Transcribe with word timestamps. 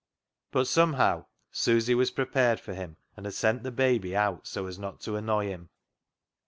But 0.49 0.65
somehow 0.65 1.27
Susy 1.51 1.93
was 1.93 2.09
prepared 2.09 2.59
for 2.59 2.73
him, 2.73 2.97
and 3.15 3.27
had 3.27 3.35
sent 3.35 3.61
the 3.61 3.69
baby 3.69 4.15
out 4.15 4.47
so 4.47 4.65
as 4.65 4.79
not 4.79 4.99
to 5.01 5.15
annoy 5.15 5.45
him. 5.49 5.69